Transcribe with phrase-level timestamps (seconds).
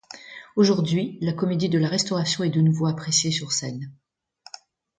[0.55, 3.93] Aujourd'hui la comédie de la Restauration est de nouveau appréciée sur scène.